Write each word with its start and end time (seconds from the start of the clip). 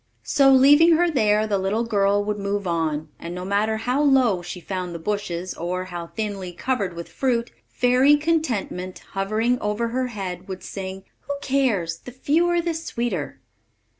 So, 0.23 0.51
leaving 0.51 0.93
her 0.93 1.11
there, 1.11 1.45
the 1.45 1.59
little 1.59 1.83
girl 1.83 2.23
would 2.25 2.39
move 2.39 2.65
on; 2.65 3.09
and 3.19 3.35
no 3.35 3.45
matter 3.45 3.77
how 3.77 4.01
low 4.01 4.41
she 4.41 4.59
found 4.59 4.95
the 4.95 4.97
bushes, 4.97 5.53
or 5.53 5.85
how 5.85 6.07
thinly 6.07 6.53
covered 6.53 6.95
with 6.95 7.07
fruit, 7.07 7.51
fairy 7.69 8.15
Contentment, 8.15 8.97
hovering 9.11 9.59
over 9.59 9.89
her 9.89 10.07
head, 10.07 10.47
would 10.47 10.63
sing, 10.63 11.03
"Who 11.27 11.35
cares? 11.43 11.99
The 11.99 12.11
fewer, 12.11 12.61
the 12.61 12.73
sweeter." 12.73 13.41